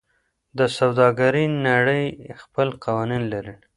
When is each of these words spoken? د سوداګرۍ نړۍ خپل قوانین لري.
د 0.57 0.59
سوداګرۍ 0.77 1.45
نړۍ 1.67 2.05
خپل 2.41 2.67
قوانین 2.83 3.23
لري. 3.33 3.53